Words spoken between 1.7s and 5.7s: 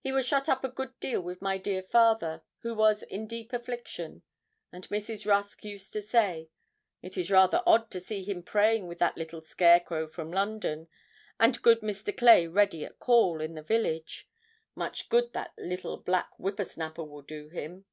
father, who was in deep affliction; and Mrs. Rusk